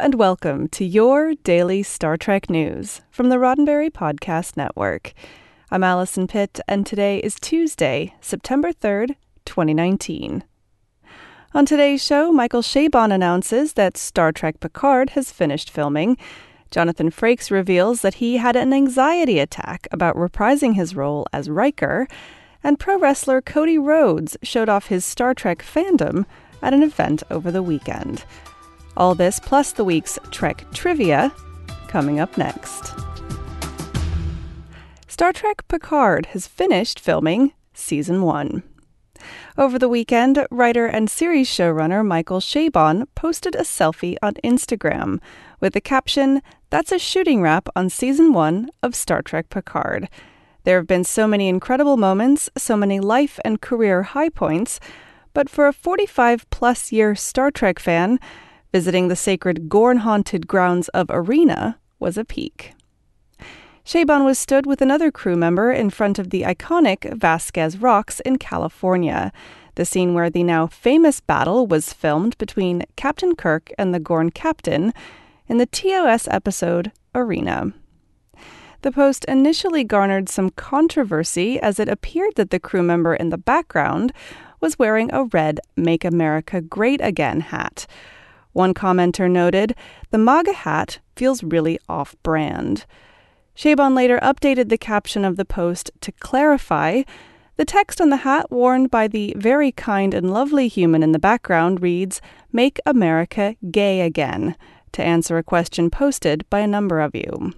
And 0.00 0.14
welcome 0.14 0.68
to 0.68 0.84
your 0.84 1.34
daily 1.34 1.82
Star 1.82 2.16
Trek 2.16 2.48
news 2.48 3.00
from 3.10 3.30
the 3.30 3.36
Roddenberry 3.36 3.90
Podcast 3.90 4.56
Network. 4.56 5.12
I'm 5.72 5.82
Allison 5.82 6.28
Pitt, 6.28 6.60
and 6.68 6.86
today 6.86 7.18
is 7.18 7.34
Tuesday, 7.34 8.14
September 8.20 8.72
3rd, 8.72 9.16
2019. 9.44 10.44
On 11.52 11.66
today's 11.66 12.02
show, 12.02 12.30
Michael 12.30 12.62
Chabon 12.62 13.12
announces 13.12 13.72
that 13.72 13.96
Star 13.96 14.30
Trek 14.30 14.60
Picard 14.60 15.10
has 15.10 15.32
finished 15.32 15.68
filming. 15.68 16.16
Jonathan 16.70 17.10
Frakes 17.10 17.50
reveals 17.50 18.02
that 18.02 18.14
he 18.14 18.36
had 18.36 18.54
an 18.54 18.72
anxiety 18.72 19.40
attack 19.40 19.88
about 19.90 20.14
reprising 20.14 20.76
his 20.76 20.94
role 20.94 21.26
as 21.32 21.50
Riker. 21.50 22.06
And 22.62 22.78
pro 22.78 22.98
wrestler 22.98 23.42
Cody 23.42 23.78
Rhodes 23.78 24.36
showed 24.44 24.68
off 24.68 24.86
his 24.86 25.04
Star 25.04 25.34
Trek 25.34 25.58
fandom 25.58 26.24
at 26.62 26.72
an 26.72 26.84
event 26.84 27.24
over 27.30 27.50
the 27.50 27.64
weekend. 27.64 28.24
All 28.98 29.14
this 29.14 29.38
plus 29.38 29.70
the 29.70 29.84
week's 29.84 30.18
Trek 30.32 30.66
trivia 30.74 31.32
coming 31.86 32.18
up 32.18 32.36
next. 32.36 32.92
Star 35.06 35.32
Trek 35.32 35.62
Picard 35.68 36.26
has 36.26 36.48
finished 36.48 36.98
filming 36.98 37.52
season 37.72 38.22
one. 38.22 38.64
Over 39.56 39.78
the 39.78 39.88
weekend, 39.88 40.44
writer 40.50 40.86
and 40.86 41.08
series 41.08 41.48
showrunner 41.48 42.04
Michael 42.04 42.40
Chabon 42.40 43.06
posted 43.14 43.54
a 43.54 43.60
selfie 43.60 44.16
on 44.20 44.34
Instagram 44.42 45.20
with 45.60 45.74
the 45.74 45.80
caption, 45.80 46.42
That's 46.70 46.90
a 46.90 46.98
shooting 46.98 47.40
wrap 47.40 47.68
on 47.76 47.90
season 47.90 48.32
one 48.32 48.68
of 48.82 48.96
Star 48.96 49.22
Trek 49.22 49.48
Picard. 49.48 50.08
There 50.64 50.76
have 50.76 50.88
been 50.88 51.04
so 51.04 51.28
many 51.28 51.48
incredible 51.48 51.96
moments, 51.96 52.50
so 52.58 52.76
many 52.76 52.98
life 52.98 53.38
and 53.44 53.60
career 53.60 54.02
high 54.02 54.28
points, 54.28 54.80
but 55.34 55.48
for 55.48 55.68
a 55.68 55.72
45 55.72 56.50
plus 56.50 56.90
year 56.90 57.14
Star 57.14 57.52
Trek 57.52 57.78
fan, 57.78 58.18
Visiting 58.70 59.08
the 59.08 59.16
sacred 59.16 59.70
Gorn 59.70 59.98
haunted 59.98 60.46
grounds 60.46 60.88
of 60.88 61.06
Arena 61.08 61.78
was 61.98 62.18
a 62.18 62.24
peak. 62.24 62.74
Chabon 63.82 64.26
was 64.26 64.38
stood 64.38 64.66
with 64.66 64.82
another 64.82 65.10
crew 65.10 65.36
member 65.36 65.72
in 65.72 65.88
front 65.88 66.18
of 66.18 66.28
the 66.28 66.42
iconic 66.42 67.10
Vasquez 67.16 67.78
Rocks 67.78 68.20
in 68.20 68.36
California, 68.36 69.32
the 69.76 69.86
scene 69.86 70.12
where 70.12 70.28
the 70.28 70.42
now 70.42 70.66
famous 70.66 71.20
battle 71.20 71.66
was 71.66 71.94
filmed 71.94 72.36
between 72.36 72.84
Captain 72.96 73.34
Kirk 73.34 73.72
and 73.78 73.94
the 73.94 74.00
Gorn 74.00 74.30
captain 74.30 74.92
in 75.46 75.56
the 75.56 75.64
TOS 75.64 76.28
episode 76.28 76.92
Arena. 77.14 77.72
The 78.82 78.92
post 78.92 79.24
initially 79.24 79.82
garnered 79.82 80.28
some 80.28 80.50
controversy 80.50 81.58
as 81.58 81.80
it 81.80 81.88
appeared 81.88 82.34
that 82.36 82.50
the 82.50 82.60
crew 82.60 82.82
member 82.82 83.14
in 83.14 83.30
the 83.30 83.38
background 83.38 84.12
was 84.60 84.78
wearing 84.78 85.10
a 85.10 85.24
red 85.24 85.58
Make 85.74 86.04
America 86.04 86.60
Great 86.60 87.00
Again 87.00 87.40
hat 87.40 87.86
one 88.52 88.74
commenter 88.74 89.30
noted, 89.30 89.74
the 90.10 90.18
MAGA 90.18 90.52
hat 90.52 90.98
feels 91.16 91.42
really 91.42 91.78
off 91.88 92.16
brand. 92.22 92.86
Chabon 93.56 93.94
later 93.94 94.18
updated 94.22 94.68
the 94.68 94.78
caption 94.78 95.24
of 95.24 95.36
the 95.36 95.44
post 95.44 95.90
to 96.00 96.12
clarify. 96.12 97.02
The 97.56 97.64
text 97.64 98.00
on 98.00 98.10
the 98.10 98.18
hat 98.18 98.52
worn 98.52 98.86
by 98.86 99.08
the 99.08 99.34
very 99.36 99.72
kind 99.72 100.14
and 100.14 100.32
lovely 100.32 100.68
human 100.68 101.02
in 101.02 101.10
the 101.10 101.18
background 101.18 101.82
reads, 101.82 102.20
Make 102.52 102.78
America 102.86 103.56
Gay 103.70 104.02
Again, 104.02 104.54
to 104.92 105.02
answer 105.02 105.38
a 105.38 105.42
question 105.42 105.90
posted 105.90 106.48
by 106.50 106.60
a 106.60 106.68
number 106.68 107.00
of 107.00 107.16
you. 107.16 107.52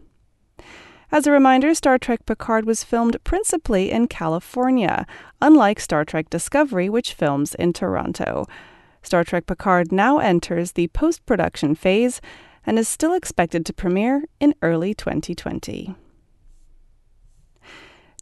As 1.12 1.26
a 1.26 1.32
reminder, 1.32 1.75
Star 1.75 1.98
Trek 1.98 2.25
Picard 2.25 2.65
was 2.65 2.84
filmed 2.84 3.22
principally 3.25 3.91
in 3.91 4.06
California, 4.06 5.06
unlike 5.42 5.81
Star 5.81 6.04
Trek 6.04 6.31
Discovery, 6.31 6.88
which 6.88 7.15
films 7.15 7.54
in 7.56 7.72
Toronto. 7.72 8.47
Star 9.03 9.25
Trek 9.25 9.47
Picard 9.47 9.93
now 9.93 10.19
enters 10.19 10.72
the 10.72 10.88
post 10.88 11.25
production 11.27 11.75
phase 11.75 12.21
and 12.66 12.78
is 12.78 12.88
still 12.88 13.15
expected 13.15 13.65
to 13.66 13.72
premiere 13.72 14.25
in 14.38 14.55
early 14.62 14.94
2020. 14.94 15.94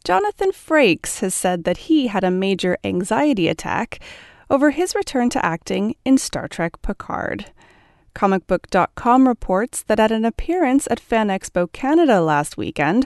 Jonathan 0.03 0.51
Frakes 0.51 1.19
has 1.19 1.35
said 1.35 1.65
that 1.65 1.89
he 1.89 2.07
had 2.07 2.23
a 2.23 2.31
major 2.31 2.77
anxiety 2.83 3.47
attack 3.47 3.99
over 4.49 4.71
his 4.71 4.95
return 4.95 5.29
to 5.29 5.45
acting 5.45 5.95
in 6.05 6.17
Star 6.17 6.47
Trek 6.47 6.81
Picard. 6.81 7.51
ComicBook.com 8.15 9.27
reports 9.27 9.83
that 9.83 9.99
at 9.99 10.11
an 10.11 10.25
appearance 10.25 10.87
at 10.89 10.99
Fan 10.99 11.27
Expo 11.27 11.71
Canada 11.71 12.21
last 12.21 12.57
weekend, 12.57 13.05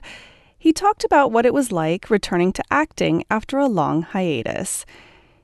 he 0.57 0.71
talked 0.71 1.03
about 1.03 1.31
what 1.31 1.45
it 1.45 1.53
was 1.53 1.71
like 1.71 2.09
returning 2.09 2.53
to 2.53 2.63
acting 2.71 3.25
after 3.29 3.57
a 3.57 3.67
long 3.67 4.03
hiatus. 4.03 4.85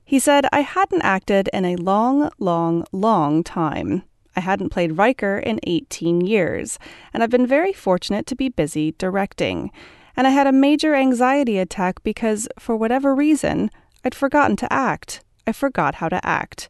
He 0.09 0.17
said, 0.17 0.47
I 0.51 0.61
hadn't 0.61 1.03
acted 1.03 1.51
in 1.53 1.65
a 1.65 1.75
long, 1.75 2.31
long, 2.39 2.83
long 2.91 3.43
time. 3.43 4.01
I 4.35 4.39
hadn't 4.39 4.71
played 4.71 4.97
Riker 4.97 5.37
in 5.37 5.59
18 5.67 6.21
years, 6.21 6.79
and 7.13 7.21
I've 7.21 7.29
been 7.29 7.45
very 7.45 7.73
fortunate 7.73 8.25
to 8.25 8.35
be 8.35 8.49
busy 8.49 8.95
directing. 8.97 9.69
And 10.17 10.25
I 10.25 10.31
had 10.31 10.47
a 10.47 10.51
major 10.51 10.95
anxiety 10.95 11.59
attack 11.59 12.01
because, 12.01 12.47
for 12.57 12.75
whatever 12.75 13.13
reason, 13.13 13.69
I'd 14.03 14.15
forgotten 14.15 14.55
to 14.55 14.73
act. 14.73 15.23
I 15.45 15.51
forgot 15.51 15.93
how 15.93 16.09
to 16.09 16.25
act. 16.25 16.69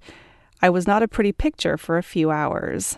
I 0.61 0.69
was 0.69 0.85
not 0.85 1.01
a 1.01 1.07
pretty 1.07 1.31
picture 1.31 1.77
for 1.77 1.97
a 1.97 2.03
few 2.03 2.31
hours. 2.31 2.97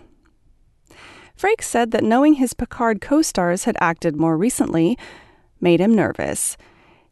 Frakes 1.38 1.66
said 1.66 1.92
that 1.92 2.02
knowing 2.02 2.34
his 2.34 2.52
Picard 2.52 3.00
co 3.00 3.22
stars 3.22 3.62
had 3.62 3.76
acted 3.80 4.16
more 4.16 4.36
recently 4.36 4.98
made 5.60 5.78
him 5.78 5.94
nervous. 5.94 6.56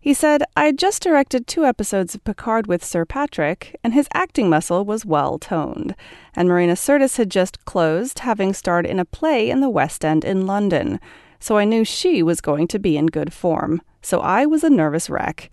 He 0.02 0.14
said, 0.14 0.42
I 0.56 0.72
just 0.72 1.02
directed 1.02 1.46
two 1.46 1.66
episodes 1.66 2.14
of 2.14 2.24
Picard 2.24 2.66
with 2.66 2.82
Sir 2.82 3.04
Patrick, 3.04 3.78
and 3.84 3.92
his 3.92 4.08
acting 4.14 4.48
muscle 4.48 4.82
was 4.82 5.04
well 5.04 5.38
toned. 5.38 5.94
And 6.34 6.48
Marina 6.48 6.72
Sirtis 6.72 7.18
had 7.18 7.30
just 7.30 7.66
closed, 7.66 8.20
having 8.20 8.54
starred 8.54 8.86
in 8.86 8.98
a 8.98 9.04
play 9.04 9.50
in 9.50 9.60
the 9.60 9.68
West 9.68 10.02
End 10.02 10.24
in 10.24 10.46
London. 10.46 11.00
So 11.38 11.58
I 11.58 11.66
knew 11.66 11.84
she 11.84 12.22
was 12.22 12.40
going 12.40 12.66
to 12.68 12.78
be 12.78 12.96
in 12.96 13.06
good 13.06 13.30
form. 13.30 13.82
So 14.00 14.20
I 14.20 14.46
was 14.46 14.64
a 14.64 14.70
nervous 14.70 15.10
wreck. 15.10 15.50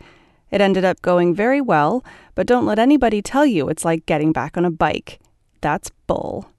It 0.50 0.62
ended 0.62 0.86
up 0.86 1.02
going 1.02 1.36
very 1.36 1.60
well, 1.60 2.06
but 2.34 2.48
don't 2.48 2.66
let 2.66 2.80
anybody 2.80 3.22
tell 3.22 3.46
you 3.46 3.68
it's 3.68 3.84
like 3.84 4.06
getting 4.06 4.32
back 4.32 4.56
on 4.56 4.64
a 4.64 4.72
bike. 4.72 5.20
That's 5.60 5.92
bull. 6.08 6.50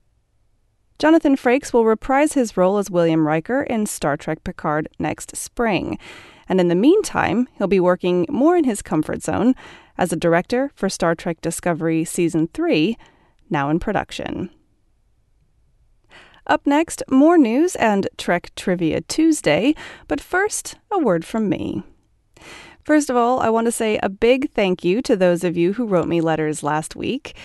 Jonathan 0.99 1.35
Frakes 1.35 1.73
will 1.73 1.85
reprise 1.85 2.33
his 2.33 2.55
role 2.55 2.77
as 2.77 2.91
William 2.91 3.25
Riker 3.25 3.63
in 3.63 3.87
Star 3.87 4.15
Trek 4.15 4.43
Picard 4.43 4.89
next 4.99 5.35
spring. 5.35 5.97
And 6.49 6.59
in 6.59 6.67
the 6.67 6.75
meantime, 6.75 7.47
he'll 7.57 7.67
be 7.67 7.79
working 7.79 8.25
more 8.27 8.57
in 8.57 8.65
his 8.65 8.81
comfort 8.81 9.21
zone 9.23 9.53
as 9.97 10.11
a 10.11 10.17
director 10.17 10.71
for 10.73 10.89
Star 10.89 11.15
Trek 11.15 11.39
Discovery 11.39 12.03
Season 12.03 12.49
3, 12.53 12.97
now 13.49 13.69
in 13.69 13.79
production. 13.79 14.49
Up 16.47 16.65
next, 16.65 17.03
more 17.07 17.37
news 17.37 17.75
and 17.75 18.09
Trek 18.17 18.49
Trivia 18.55 19.01
Tuesday, 19.01 19.75
but 20.07 20.19
first, 20.19 20.75
a 20.89 20.97
word 20.97 21.23
from 21.23 21.47
me. 21.47 21.83
First 22.83 23.11
of 23.11 23.15
all, 23.15 23.39
I 23.39 23.49
want 23.49 23.65
to 23.65 23.71
say 23.71 23.99
a 24.01 24.09
big 24.09 24.51
thank 24.53 24.83
you 24.83 25.03
to 25.03 25.15
those 25.15 25.43
of 25.43 25.55
you 25.55 25.73
who 25.73 25.85
wrote 25.85 26.07
me 26.07 26.21
letters 26.21 26.63
last 26.63 26.95
week. 26.95 27.35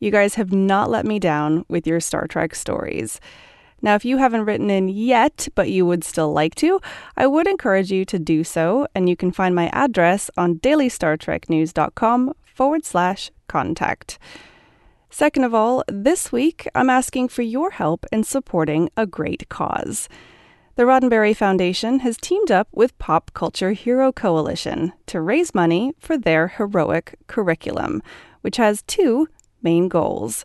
You 0.00 0.10
guys 0.10 0.36
have 0.36 0.50
not 0.50 0.88
let 0.88 1.04
me 1.04 1.18
down 1.18 1.66
with 1.68 1.86
your 1.86 2.00
Star 2.00 2.26
Trek 2.26 2.54
stories. 2.54 3.20
Now, 3.84 3.96
if 3.96 4.04
you 4.06 4.16
haven't 4.16 4.46
written 4.46 4.70
in 4.70 4.88
yet, 4.88 5.46
but 5.54 5.68
you 5.68 5.84
would 5.84 6.04
still 6.04 6.32
like 6.32 6.54
to, 6.54 6.80
I 7.18 7.26
would 7.26 7.46
encourage 7.46 7.92
you 7.92 8.06
to 8.06 8.18
do 8.18 8.42
so, 8.42 8.86
and 8.94 9.10
you 9.10 9.14
can 9.14 9.30
find 9.30 9.54
my 9.54 9.68
address 9.74 10.30
on 10.38 10.54
dailystartreknews.com 10.60 12.32
forward 12.46 12.86
slash 12.86 13.30
contact. 13.46 14.18
Second 15.10 15.44
of 15.44 15.52
all, 15.52 15.84
this 15.86 16.32
week 16.32 16.66
I'm 16.74 16.88
asking 16.88 17.28
for 17.28 17.42
your 17.42 17.72
help 17.72 18.06
in 18.10 18.24
supporting 18.24 18.88
a 18.96 19.04
great 19.04 19.50
cause. 19.50 20.08
The 20.76 20.84
Roddenberry 20.84 21.36
Foundation 21.36 21.98
has 21.98 22.16
teamed 22.16 22.50
up 22.50 22.68
with 22.72 22.96
Pop 22.96 23.32
Culture 23.34 23.72
Hero 23.72 24.12
Coalition 24.12 24.94
to 25.08 25.20
raise 25.20 25.54
money 25.54 25.92
for 25.98 26.16
their 26.16 26.48
heroic 26.48 27.18
curriculum, 27.26 28.02
which 28.40 28.56
has 28.56 28.80
two 28.80 29.28
main 29.62 29.88
goals 29.88 30.42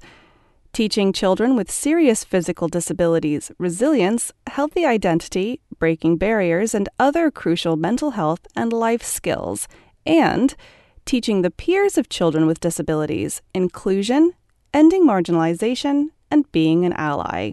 teaching 0.79 1.11
children 1.11 1.57
with 1.57 1.69
serious 1.69 2.23
physical 2.23 2.69
disabilities 2.69 3.51
resilience, 3.57 4.31
healthy 4.47 4.85
identity, 4.85 5.59
breaking 5.77 6.15
barriers, 6.15 6.73
and 6.73 6.87
other 6.97 7.29
crucial 7.29 7.75
mental 7.75 8.11
health 8.11 8.47
and 8.55 8.71
life 8.71 9.03
skills, 9.03 9.67
and 10.05 10.55
teaching 11.03 11.41
the 11.41 11.51
peers 11.51 11.97
of 11.97 12.07
children 12.07 12.47
with 12.47 12.61
disabilities 12.61 13.41
inclusion, 13.53 14.31
ending 14.73 15.05
marginalization, 15.05 16.07
and 16.31 16.49
being 16.53 16.85
an 16.85 16.93
ally. 16.93 17.51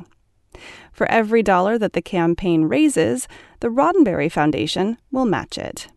For 0.93 1.11
every 1.11 1.43
dollar 1.43 1.79
that 1.79 1.95
the 1.95 2.03
campaign 2.03 2.67
raises, 2.67 3.27
the 3.59 3.71
Roddenberry 3.71 4.31
Foundation 4.31 4.99
will 5.11 5.25
match 5.25 5.59
it. 5.59 5.89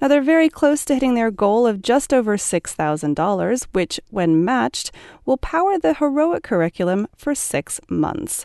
Now, 0.00 0.08
they're 0.08 0.22
very 0.22 0.48
close 0.48 0.84
to 0.86 0.94
hitting 0.94 1.14
their 1.14 1.30
goal 1.30 1.66
of 1.66 1.82
just 1.82 2.12
over 2.12 2.36
$6,000, 2.36 3.66
which, 3.72 4.00
when 4.10 4.44
matched, 4.44 4.90
will 5.24 5.36
power 5.36 5.78
the 5.78 5.94
heroic 5.94 6.42
curriculum 6.42 7.06
for 7.16 7.34
six 7.34 7.80
months. 7.88 8.44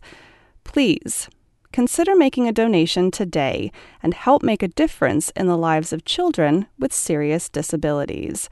Please 0.64 1.30
consider 1.72 2.16
making 2.16 2.48
a 2.48 2.52
donation 2.52 3.10
today 3.12 3.72
and 4.02 4.14
help 4.14 4.44
make 4.44 4.64
a 4.64 4.68
difference 4.68 5.30
in 5.32 5.48
the 5.48 5.58
lives 5.58 5.94
of 5.94 6.06
children 6.06 6.68
with 6.80 6.94
serious 6.94 7.50
disabilities. 7.50 8.50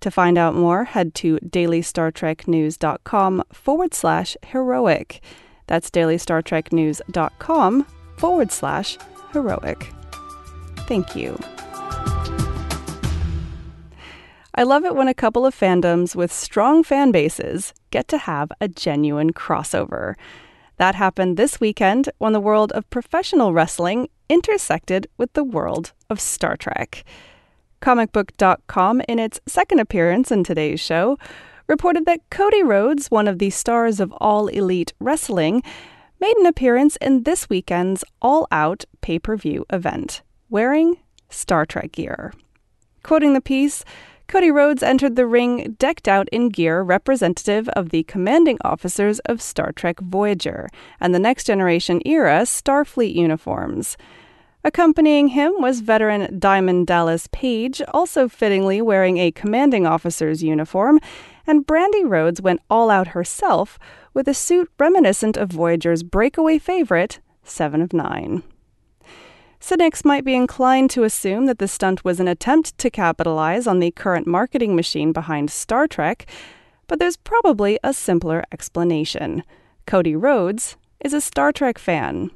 To 0.00 0.10
find 0.10 0.36
out 0.36 0.54
more, 0.54 0.84
head 0.84 1.14
to 1.16 1.38
dailystartreknews.com 1.38 3.42
forward 3.52 3.94
slash 3.94 4.36
heroic. 4.46 5.22
That's 5.66 5.90
dailystartreknews.com 5.90 7.86
forward 8.18 8.52
slash 8.52 8.98
heroic. 9.32 9.88
Thank 10.86 11.16
you. 11.16 11.38
I 14.56 14.62
love 14.62 14.84
it 14.84 14.94
when 14.94 15.08
a 15.08 15.14
couple 15.14 15.44
of 15.44 15.58
fandoms 15.58 16.14
with 16.14 16.32
strong 16.32 16.84
fan 16.84 17.10
bases 17.10 17.74
get 17.90 18.06
to 18.08 18.18
have 18.18 18.52
a 18.60 18.68
genuine 18.68 19.32
crossover. 19.32 20.14
That 20.76 20.94
happened 20.94 21.36
this 21.36 21.58
weekend 21.58 22.08
when 22.18 22.32
the 22.32 22.40
world 22.40 22.70
of 22.70 22.88
professional 22.88 23.52
wrestling 23.52 24.08
intersected 24.28 25.08
with 25.16 25.32
the 25.32 25.42
world 25.42 25.92
of 26.08 26.20
Star 26.20 26.56
Trek. 26.56 27.04
Comicbook.com, 27.82 29.02
in 29.08 29.18
its 29.18 29.40
second 29.44 29.80
appearance 29.80 30.30
in 30.30 30.44
today's 30.44 30.80
show, 30.80 31.18
reported 31.66 32.06
that 32.06 32.30
Cody 32.30 32.62
Rhodes, 32.62 33.10
one 33.10 33.26
of 33.26 33.40
the 33.40 33.50
stars 33.50 33.98
of 33.98 34.12
All 34.18 34.46
Elite 34.46 34.92
Wrestling, 35.00 35.64
made 36.20 36.36
an 36.36 36.46
appearance 36.46 36.94
in 36.96 37.24
this 37.24 37.48
weekend's 37.48 38.04
All 38.22 38.46
Out 38.52 38.84
pay 39.00 39.18
per 39.18 39.36
view 39.36 39.66
event, 39.70 40.22
wearing 40.48 40.98
Star 41.28 41.66
Trek 41.66 41.90
gear. 41.90 42.32
Quoting 43.02 43.34
the 43.34 43.40
piece, 43.40 43.84
Cody 44.26 44.50
Rhodes 44.50 44.82
entered 44.82 45.16
the 45.16 45.26
ring 45.26 45.76
decked 45.78 46.08
out 46.08 46.28
in 46.30 46.48
gear 46.48 46.82
representative 46.82 47.68
of 47.70 47.90
the 47.90 48.02
commanding 48.04 48.58
officers 48.64 49.18
of 49.20 49.42
Star 49.42 49.70
Trek 49.72 50.00
Voyager 50.00 50.68
and 50.98 51.14
the 51.14 51.18
Next 51.18 51.44
Generation 51.44 52.00
era 52.04 52.42
Starfleet 52.42 53.14
uniforms. 53.14 53.96
Accompanying 54.64 55.28
him 55.28 55.52
was 55.58 55.80
veteran 55.80 56.38
Diamond 56.38 56.86
Dallas 56.86 57.28
Page, 57.32 57.82
also 57.92 58.28
fittingly 58.28 58.80
wearing 58.80 59.18
a 59.18 59.30
commanding 59.30 59.86
officer's 59.86 60.42
uniform, 60.42 61.00
and 61.46 61.66
Brandi 61.66 62.08
Rhodes 62.08 62.40
went 62.40 62.62
all 62.70 62.88
out 62.88 63.08
herself 63.08 63.78
with 64.14 64.26
a 64.26 64.32
suit 64.32 64.70
reminiscent 64.78 65.36
of 65.36 65.50
Voyager's 65.50 66.02
breakaway 66.02 66.58
favorite, 66.58 67.20
Seven 67.42 67.82
of 67.82 67.92
Nine. 67.92 68.42
Cynics 69.66 70.04
might 70.04 70.26
be 70.26 70.34
inclined 70.34 70.90
to 70.90 71.04
assume 71.04 71.46
that 71.46 71.58
the 71.58 71.66
stunt 71.66 72.04
was 72.04 72.20
an 72.20 72.28
attempt 72.28 72.76
to 72.76 72.90
capitalize 72.90 73.66
on 73.66 73.78
the 73.78 73.92
current 73.92 74.26
marketing 74.26 74.76
machine 74.76 75.10
behind 75.10 75.50
Star 75.50 75.88
Trek, 75.88 76.26
but 76.86 76.98
there's 76.98 77.16
probably 77.16 77.78
a 77.82 77.94
simpler 77.94 78.44
explanation. 78.52 79.42
Cody 79.86 80.14
Rhodes 80.14 80.76
is 81.00 81.14
a 81.14 81.20
Star 81.22 81.50
Trek 81.50 81.78
fan. 81.78 82.30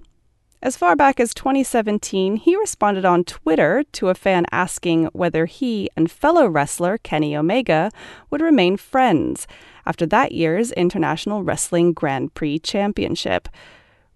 As 0.62 0.78
far 0.78 0.96
back 0.96 1.20
as 1.20 1.34
2017, 1.34 2.36
he 2.36 2.56
responded 2.56 3.04
on 3.04 3.24
Twitter 3.24 3.84
to 3.92 4.08
a 4.08 4.14
fan 4.14 4.46
asking 4.50 5.10
whether 5.12 5.44
he 5.44 5.90
and 5.98 6.10
fellow 6.10 6.46
wrestler 6.46 6.96
Kenny 6.96 7.36
Omega 7.36 7.90
would 8.30 8.40
remain 8.40 8.78
friends 8.78 9.46
after 9.84 10.06
that 10.06 10.32
year's 10.32 10.72
International 10.72 11.42
Wrestling 11.42 11.92
Grand 11.92 12.32
Prix 12.32 12.60
Championship. 12.60 13.50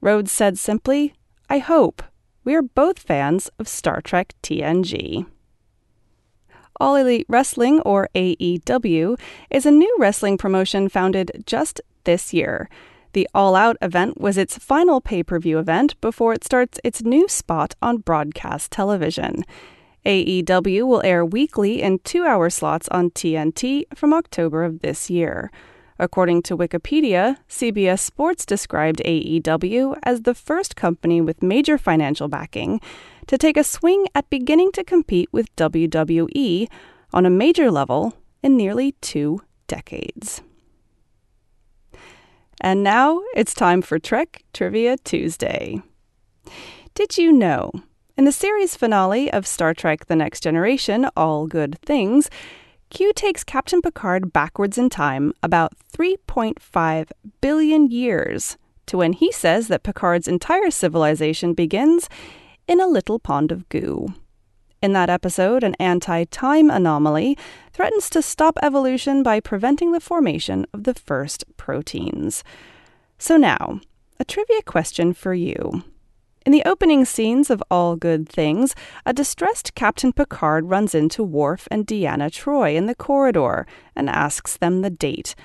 Rhodes 0.01 0.33
said 0.33 0.59
simply, 0.59 1.13
I 1.51 1.59
hope 1.59 2.03
we 2.45 2.55
are 2.55 2.63
both 2.63 2.99
fans 2.99 3.51
of 3.59 3.69
Star 3.69 4.01
Trek 4.01 4.35
TNG. 4.43 5.27
All 6.81 6.97
Elite 6.97 7.27
Wrestling, 7.29 7.81
or 7.81 8.09
AEW, 8.15 9.19
is 9.51 9.67
a 9.67 9.71
new 9.71 9.95
wrestling 9.99 10.37
promotion 10.37 10.89
founded 10.89 11.45
just 11.47 11.81
this 12.05 12.33
year. 12.33 12.69
The 13.13 13.29
All 13.35 13.55
Out 13.55 13.77
event 13.83 14.21
was 14.21 14.39
its 14.39 14.59
final 14.59 15.01
pay 15.01 15.23
per 15.23 15.39
view 15.39 15.59
event 15.59 16.01
before 16.01 16.33
it 16.33 16.45
starts 16.45 16.81
its 16.83 17.03
new 17.03 17.29
spot 17.29 17.75
on 17.83 17.99
broadcast 17.99 18.73
television. 18.73 19.45
AEW 20.05 20.87
will 20.87 21.03
air 21.05 21.25
weekly 21.25 21.83
in 21.83 22.01
two 22.01 22.25
hour 22.25 22.51
slots 22.51 22.89
on 22.89 23.11
TNT 23.11 23.85
from 23.95 24.13
October 24.13 24.65
of 24.65 24.81
this 24.81 25.11
year. 25.11 25.51
According 26.03 26.43
to 26.43 26.57
Wikipedia, 26.57 27.37
CBS 27.49 28.01
Sports 28.01 28.45
described 28.45 29.01
AEW 29.05 29.97
as 30.03 30.23
the 30.23 30.35
first 30.35 30.75
company 30.75 31.21
with 31.21 31.45
major 31.45 31.79
financial 31.79 32.27
backing 32.27 32.81
to 33.29 33.39
take 33.39 33.57
a 33.57 33.63
swing 33.63 34.07
at 34.13 34.29
beginning 34.29 34.73
to 34.73 34.83
compete 34.83 35.29
with 35.31 35.55
WWE 35.55 36.69
on 37.13 37.25
a 37.25 37.31
major 37.31 37.71
level 37.71 38.15
in 38.43 38.57
nearly 38.57 38.97
two 39.01 39.43
decades. 39.69 40.43
And 42.61 42.83
now 42.83 43.23
it's 43.37 43.55
time 43.55 43.81
for 43.81 44.01
Trek 44.01 44.43
Trivia 44.53 44.97
Tuesday. 45.05 45.83
Did 46.97 47.17
you 47.17 47.31
know? 47.33 47.71
In 48.17 48.25
the 48.25 48.33
series 48.33 48.77
finale 48.77 49.33
of 49.33 49.47
Star 49.47 49.73
Trek 49.73 50.07
The 50.07 50.17
Next 50.17 50.43
Generation, 50.43 51.09
All 51.17 51.47
Good 51.47 51.79
Things, 51.79 52.29
Q 52.93 53.15
takes 53.15 53.43
Captain 53.43 53.81
Picard 53.81 54.35
backwards 54.35 54.77
in 54.77 54.91
time 54.91 55.33
about 55.43 55.73
3.5 55.97 57.11
billion 57.41 57.91
years 57.91 58.59
to 58.85 58.99
when 58.99 59.15
he 59.15 59.33
says 59.33 59.69
that 59.69 59.83
Picard's 59.83 60.29
entire 60.29 60.71
civilization 60.71 61.55
begins 61.55 62.11
in 62.69 62.83
a 62.83 62.87
little 62.87 63.19
pond 63.19 63.51
of 63.51 63.67
goo. 63.71 64.09
In 64.83 64.93
that 64.93 65.09
episode, 65.09 65.65
an 65.65 65.75
anti 65.77 66.25
time 66.25 66.69
anomaly 66.69 67.39
threatens 67.73 68.11
to 68.11 68.21
stop 68.21 68.59
evolution 68.63 69.23
by 69.23 69.41
preventing 69.41 69.93
the 69.93 69.99
formation 69.99 70.67
of 70.75 70.85
the 70.85 70.93
first 70.93 71.45
proteins. 71.57 72.45
So, 73.17 73.39
now, 73.39 73.81
a 74.21 74.25
trivia 74.27 74.61
question 74.61 75.15
for 75.15 75.33
you. 75.33 75.83
In 76.45 76.51
the 76.51 76.65
opening 76.65 77.05
scenes 77.05 77.51
of 77.51 77.63
All 77.71 77.95
Good 77.95 78.29
Things, 78.29 78.75
a 79.07 79.13
distressed 79.13 79.77
Captain 79.77 80.13
Picard 80.13 80.69
runs 80.69 80.93
into 80.93 81.23
Worf 81.23 81.69
and 81.71 81.87
Deanna 81.87 82.33
Troi 82.33 82.75
in 82.75 82.87
the 82.87 82.97
corridor 82.97 83.65
and 83.95 84.11
asks 84.11 84.57
them 84.57 84.81
the 84.81 84.91
date. 84.91 85.37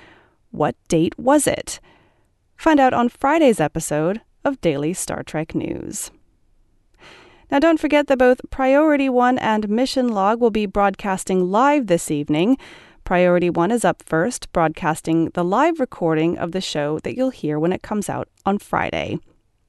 What 0.49 0.75
date 0.88 1.17
was 1.19 1.45
it? 1.45 1.79
Find 2.55 2.79
out 2.79 2.95
on 2.95 3.09
Friday's 3.09 3.59
episode 3.59 4.21
of 4.44 4.59
Daily 4.59 4.91
Star 4.91 5.21
Trek 5.21 5.53
News. 5.53 6.09
Now, 7.51 7.59
don't 7.59 7.79
forget 7.79 8.07
that 8.07 8.17
both 8.17 8.41
Priority 8.50 9.07
One 9.07 9.38
and 9.38 9.69
Mission 9.69 10.07
Log 10.07 10.41
will 10.41 10.50
be 10.50 10.65
broadcasting 10.65 11.51
live 11.51 11.86
this 11.86 12.10
evening. 12.10 12.57
Priority 13.03 13.51
One 13.51 13.69
is 13.69 13.86
up 13.86 14.01
first, 14.01 14.51
broadcasting 14.51 15.29
the 15.36 15.43
live 15.43 15.79
recording 15.79 16.39
of 16.39 16.53
the 16.53 16.60
show 16.60 16.98
that 17.00 17.15
you'll 17.15 17.29
hear 17.29 17.60
when 17.60 17.72
it 17.72 17.83
comes 17.83 18.10
out 18.10 18.27
on 18.48 18.57
Friday 18.57 19.19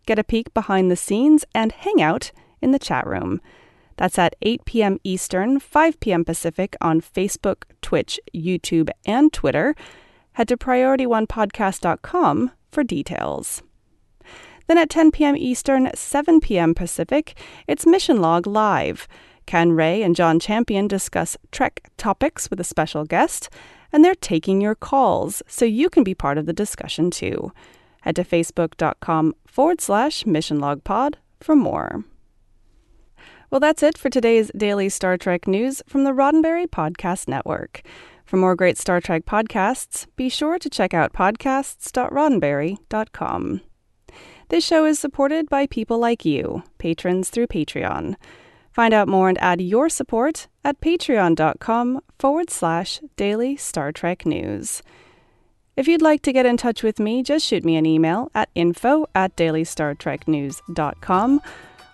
get 0.09 0.19
a 0.19 0.25
peek 0.25 0.53
behind 0.55 0.91
the 0.91 0.97
scenes, 0.97 1.45
and 1.55 1.71
hang 1.71 2.01
out 2.01 2.33
in 2.63 2.73
the 2.73 2.79
chat 2.79 3.07
room. 3.07 3.41
That's 3.99 4.19
at 4.19 4.35
8 4.41 4.65
p.m. 4.65 4.99
Eastern, 5.05 5.61
5 5.61 6.01
p.m. 6.01 6.25
Pacific 6.25 6.77
on 6.81 7.03
Facebook, 7.03 7.65
Twitch, 7.83 8.19
YouTube, 8.35 8.89
and 9.05 9.31
Twitter. 9.33 9.75
Head 10.33 10.49
to 10.49 10.57
PriorityOnePodcast.com 10.57 12.53
for 12.71 12.85
details. 12.85 13.63
Then 14.67 14.79
at 14.79 14.89
10 14.89 15.11
p.m. 15.11 15.37
Eastern, 15.37 15.91
7 15.95 16.41
p.m. 16.41 16.75
Pacific, 16.75 17.37
it's 17.67 17.87
Mission 17.87 18.23
Log 18.23 18.47
Live. 18.47 19.09
Ken 19.47 19.73
Ray 19.73 20.03
and 20.03 20.17
John 20.17 20.39
Champion 20.41 20.89
discuss 20.89 21.37
Trek 21.53 21.91
topics 21.99 22.49
with 22.49 22.61
a 22.61 22.65
special 22.65 23.05
guest, 23.05 23.51
and 23.93 24.03
they're 24.03 24.15
taking 24.15 24.61
your 24.61 24.75
calls, 24.75 25.43
so 25.47 25.65
you 25.65 25.91
can 25.91 26.05
be 26.05 26.15
part 26.15 26.39
of 26.39 26.47
the 26.47 26.53
discussion 26.53 27.11
too. 27.11 27.53
Head 28.09 28.17
to 28.17 28.25
facebook.com 28.25 29.35
forward 29.47 29.81
slash 29.83 30.25
mission 30.25 30.61
log 30.61 30.83
pod 30.83 31.19
for 31.41 31.55
more. 31.55 32.05
Well, 33.51 33.61
that's 33.61 33.83
it 33.83 33.99
for 33.99 34.09
today's 34.09 34.51
daily 34.57 34.89
Star 34.89 35.19
Trek 35.19 35.47
news 35.47 35.83
from 35.87 36.05
the 36.05 36.13
Roddenberry 36.13 36.67
Podcast 36.67 37.29
Network. 37.29 37.83
For 38.25 38.39
more 38.39 38.57
great 38.57 38.79
Star 38.79 39.03
Trek 39.03 39.27
podcasts, 39.27 40.07
be 40.17 40.31
sure 40.31 40.59
to 40.59 40.71
check 40.71 40.95
out 40.95 41.13
podcasts.roddenberry.com. 41.13 43.61
This 44.49 44.65
show 44.65 44.87
is 44.87 44.99
supported 44.99 45.51
by 45.51 45.67
people 45.67 45.99
like 45.99 46.25
you, 46.25 46.63
patrons 46.79 47.29
through 47.29 47.49
Patreon. 47.49 48.15
Find 48.73 48.95
out 48.95 49.09
more 49.09 49.29
and 49.29 49.37
add 49.37 49.61
your 49.61 49.91
support 49.91 50.49
at 50.65 50.81
patreon.com 50.81 52.01
forward 52.19 52.49
slash 52.49 53.01
daily 53.17 53.59
Star 53.59 53.93
Trek 53.93 54.25
news. 54.25 54.83
If 55.79 55.87
you'd 55.87 56.03
like 56.03 56.23
to 56.23 56.33
get 56.33 56.45
in 56.45 56.57
touch 56.57 56.83
with 56.83 56.99
me, 56.99 57.23
just 57.23 57.47
shoot 57.47 57.65
me 57.65 57.77
an 57.77 57.87
email 57.87 58.33
at 58.35 58.51
info 58.57 59.07
at 59.15 59.37
dailystartreknews.com 59.37 61.41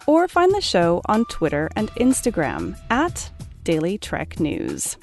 or 0.06 0.26
find 0.26 0.54
the 0.54 0.62
show 0.62 1.02
on 1.04 1.26
Twitter 1.26 1.68
and 1.76 1.90
Instagram 1.90 2.78
at 2.88 3.30
Daily 3.62 3.98
Trek 3.98 4.40
News. 4.40 4.96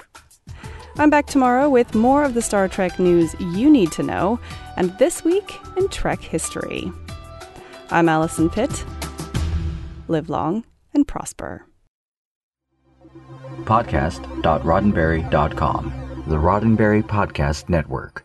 I'm 0.96 1.10
back 1.10 1.26
tomorrow 1.26 1.68
with 1.68 1.94
more 1.94 2.24
of 2.24 2.34
the 2.34 2.42
Star 2.42 2.66
Trek 2.66 2.98
news 2.98 3.36
you 3.38 3.70
need 3.70 3.92
to 3.92 4.02
know, 4.02 4.40
and 4.76 4.90
this 4.98 5.22
week 5.22 5.54
in 5.76 5.88
Trek 5.88 6.20
history. 6.20 6.90
I'm 7.92 8.08
Allison 8.08 8.50
Pitt. 8.50 8.84
Live 10.08 10.28
long 10.28 10.64
and 10.92 11.06
prosper. 11.06 11.64
podcast.roddenberry.com. 13.62 16.24
The 16.26 16.36
Roddenberry 16.36 17.04
Podcast 17.04 17.68
Network. 17.68 18.24